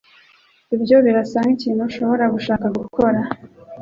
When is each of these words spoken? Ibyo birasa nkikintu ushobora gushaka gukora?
Ibyo 0.75 0.97
birasa 1.05 1.37
nkikintu 1.45 1.81
ushobora 1.89 2.25
gushaka 2.35 2.67
gukora? 2.79 3.19